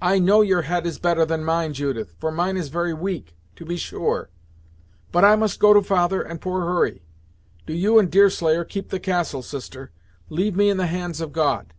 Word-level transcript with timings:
"I 0.00 0.20
know 0.20 0.40
your 0.40 0.62
head 0.62 0.86
is 0.86 1.00
better 1.00 1.24
than 1.24 1.42
mine, 1.42 1.72
Judith, 1.72 2.14
for 2.20 2.30
mine 2.30 2.56
is 2.56 2.68
very 2.68 2.94
weak, 2.94 3.34
to 3.56 3.64
be 3.64 3.76
sure; 3.76 4.30
but 5.10 5.24
I 5.24 5.34
must 5.34 5.58
go 5.58 5.74
to 5.74 5.82
father 5.82 6.22
and 6.22 6.40
poor 6.40 6.60
Hurry. 6.60 7.02
Do 7.66 7.72
you 7.72 7.98
and 7.98 8.08
Deerslayer 8.08 8.62
keep 8.64 8.90
the 8.90 9.00
castle, 9.00 9.42
sister; 9.42 9.90
leave 10.28 10.54
me 10.54 10.70
in 10.70 10.76
the 10.76 10.86
hands 10.86 11.20
of 11.20 11.32
God." 11.32 11.74